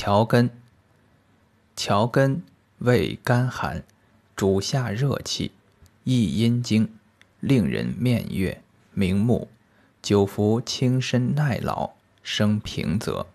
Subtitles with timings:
[0.00, 0.48] 荞根，
[1.74, 2.44] 荞根
[2.78, 3.82] 味甘寒，
[4.36, 5.50] 主下热气，
[6.04, 6.88] 益阴经，
[7.40, 8.62] 令人面悦
[8.94, 9.48] 明目。
[10.00, 13.26] 久服轻身耐老，生平泽。